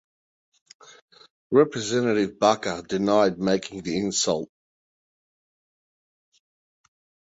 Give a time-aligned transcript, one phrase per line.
[1.51, 4.49] Representative Baca denied making the insult.